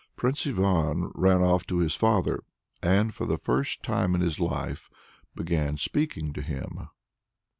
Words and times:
Prince 0.15 0.47
Ivan 0.47 1.11
ran 1.13 1.43
off 1.43 1.63
to 1.67 1.77
his 1.77 1.93
father 1.95 2.43
and, 2.81 3.13
for 3.13 3.27
the 3.27 3.37
first 3.37 3.83
time 3.83 4.15
in 4.15 4.21
his 4.21 4.39
life, 4.39 4.89
began 5.35 5.77
speaking 5.77 6.33
to 6.33 6.41
him. 6.41 6.87